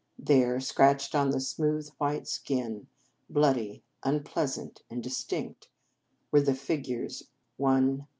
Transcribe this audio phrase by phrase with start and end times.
[0.17, 2.87] There, scratched on the smooth white skin,
[3.29, 5.67] bloody, unpleasant, and distinct,
[6.31, 7.27] were the figures
[7.57, 8.09] 150.